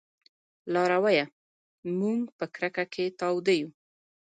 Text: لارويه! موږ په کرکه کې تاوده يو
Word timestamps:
لارويه! 0.73 1.25
موږ 1.99 2.19
په 2.37 2.45
کرکه 2.55 2.83
کې 2.93 3.05
تاوده 3.19 3.53
يو 3.61 3.67